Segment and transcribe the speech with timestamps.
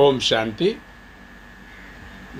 [0.00, 0.68] ஓம் சாந்தி.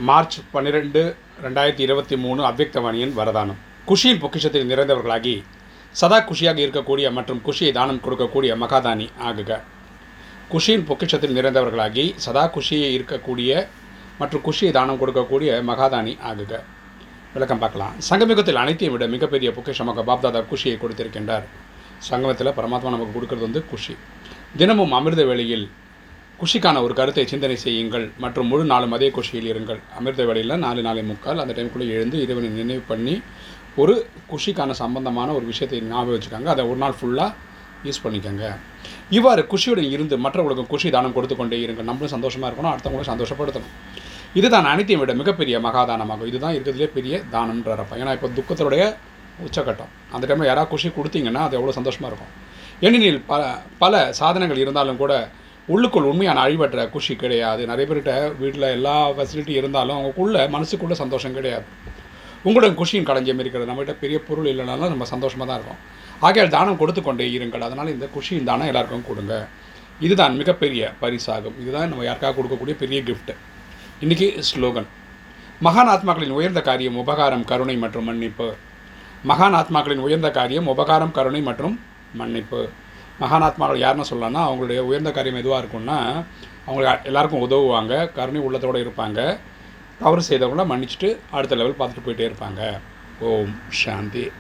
[0.09, 1.01] March பன்னிரெண்டு
[1.45, 3.59] ரெண்டாயிரத்தி இருபத்தி மூணு அவ்வக்தவாணியின் வரதானம்.
[3.89, 5.35] குஷியின் பொக்கிஷத்தில் நிறைந்தவர்களாகி
[6.01, 9.61] சதா குஷியாக இருக்கக்கூடிய மற்றும் குஷியை தானம் கொடுக்கக்கூடிய மகாதானி ஆகுக.
[10.53, 13.67] குஷியின் பொக்கிஷத்தில் நிறைந்தவர்களாகி சதா குஷியை இருக்கக்கூடிய
[14.19, 16.63] மற்றும் குஷியை தானம் கொடுக்கக்கூடிய மகாதானி ஆகுக.
[17.35, 17.95] விளக்கம் பார்க்கலாம்.
[18.11, 21.47] சங்கமிகத்தில் அனைத்தையும் விட மிகப்பெரிய பொக்கிஷமாக பாப்தாதா குஷியை கொடுத்திருக்கின்றார்.
[21.99, 23.97] சங்கமத்தில் பரமாத்மா நமக்கு கொடுக்கறது வந்து குஷி.
[24.57, 25.71] தினமும் அமிர்த வேளையில்
[26.43, 29.81] குஷிக்கான ஒரு கருத்தை சிந்தனை செய்யுங்கள் மற்றும் முழு நாளும் அதே குஷியில் இருங்கள்.
[29.99, 33.15] அமிர்த வேலையில் நாலு நாளை முக்கால் அந்த டைமுக்குள்ளே எழுந்து இறைவனை நினைவு பண்ணி
[33.83, 33.95] ஒரு
[34.31, 36.49] குஷிக்கான சம்பந்தமான ஒரு விஷயத்தை ஞாபகம் வச்சுக்காங்க.
[36.55, 37.31] அதை ஒரு நாள் ஃபுல்லாக
[37.89, 38.47] யூஸ் பண்ணிக்கோங்க.
[39.17, 43.73] இவ்வாறு குஷியுடன் இருந்து மற்றவர்களுக்கும் குஷி தானம் கொடுத்து கொண்டே இருங்க நம்மளும் சந்தோஷமாக இருக்கணும் அடுத்தவங்களும் சந்தோஷப்படுத்தணும்.
[44.41, 46.31] இதுதான் அனைத்தையும் விட மிகப்பெரிய மகாதானமாகும்.
[46.33, 48.83] இதுதான் இருக்கிறதுலே பெரிய தானம்ன்றப்ப ஏன்னா இப்போ துக்கத்தோடைய
[49.47, 52.33] உச்சக்கட்டம் அந்த டைமில் யாராவது குஷி கொடுத்தீங்கன்னா அது எவ்வளோ சந்தோஷமாக இருக்கும்.
[52.87, 53.43] ஏனெனில் பல
[53.85, 55.13] பல சாதனங்கள் இருந்தாலும் கூட
[55.73, 57.63] உள்ளுக்குள் உண்மையான அழிவற்ற குஷி கிடையாது.
[57.71, 58.13] நிறைய பேர்கிட்ட
[58.43, 61.67] வீட்டில் எல்லா ஃபெசிலிட்டி இருந்தாலும் அவங்களுக்குள்ள மனசுக்குள்ளே சந்தோஷம் கிடையாது.
[62.47, 63.69] உங்களுடன் குஷியின் களஞ்சியம் இருக்கிறது.
[63.71, 65.81] நம்மகிட்ட பெரிய பொருள் இல்லைனாலும் நம்ம சந்தோஷமாக தான் இருக்கும்.
[66.27, 67.65] ஆகையால் தானம் கொடுத்து கொண்டே இருங்கள்.
[67.69, 69.35] அதனால் இந்த குஷியின் தானம் எல்லாருக்கும் கொடுங்க.
[70.07, 71.57] இதுதான் மிகப்பெரிய பரிசாகும்.
[71.63, 73.33] இதுதான் நம்ம யாருக்காக கொடுக்கக்கூடிய பெரிய கிஃப்ட்
[74.05, 74.89] இன்றைக்கி ஸ்லோகன்.
[75.67, 78.49] மகான் ஆத்மாக்களின் உயர்ந்த காரியம் உபகாரம் கருணை மற்றும் மன்னிப்பு.
[79.31, 81.77] மகான் ஆத்மாக்களின் உயர்ந்த காரியம் உபகாரம் கருணை மற்றும்
[82.21, 82.63] மன்னிப்பு.
[83.21, 86.25] மகானாத்மாக்கள் யாருன்னு சொல்லலாம்னா அவங்களுடைய உயர்ந்த காரியம் எதுவாக இருக்கும்னா
[86.67, 89.39] அவங்க எல்லாருக்கும் உதவுவாங்க கருணை உள்ளத்தோடு இருப்பாங்க
[89.99, 92.81] தவறு செய்தவங்கள மன்னிச்சுட்டு அடுத்த லெவல் பார்த்துட்டு போயிட்டே இருப்பாங்க.
[93.21, 94.33] ஓம் சாந்தி.